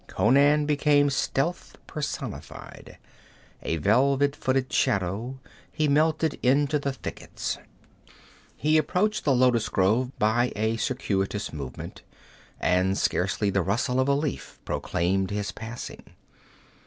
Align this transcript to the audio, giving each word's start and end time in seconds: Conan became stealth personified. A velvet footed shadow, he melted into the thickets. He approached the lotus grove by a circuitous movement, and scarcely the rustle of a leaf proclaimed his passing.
Conan 0.07 0.65
became 0.65 1.11
stealth 1.11 1.77
personified. 1.85 2.97
A 3.61 3.77
velvet 3.77 4.35
footed 4.35 4.73
shadow, 4.73 5.37
he 5.71 5.87
melted 5.87 6.39
into 6.41 6.79
the 6.79 6.91
thickets. 6.91 7.59
He 8.57 8.79
approached 8.79 9.25
the 9.25 9.35
lotus 9.35 9.69
grove 9.69 10.17
by 10.17 10.53
a 10.55 10.77
circuitous 10.77 11.53
movement, 11.53 12.01
and 12.59 12.97
scarcely 12.97 13.51
the 13.51 13.61
rustle 13.61 13.99
of 13.99 14.07
a 14.07 14.15
leaf 14.15 14.57
proclaimed 14.65 15.29
his 15.29 15.51
passing. 15.51 16.03